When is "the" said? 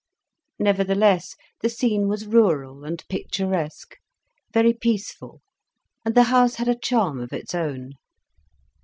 1.61-1.69, 6.15-6.23